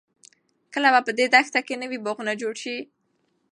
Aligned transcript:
کله 0.73 0.89
به 0.93 0.99
په 1.07 1.11
دې 1.17 1.25
دښته 1.33 1.59
کې 1.67 1.79
نوې 1.81 1.97
باغونه 2.05 2.33
جوړ 2.41 2.53
شي؟ 2.63 2.77